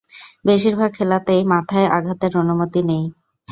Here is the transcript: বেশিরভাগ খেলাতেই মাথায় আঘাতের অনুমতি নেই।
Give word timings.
বেশিরভাগ 0.45 0.89
খেলাতেই 0.93 1.41
মাথায় 1.53 1.87
আঘাতের 1.89 2.33
অনুমতি 2.37 2.81
নেই। 2.89 3.03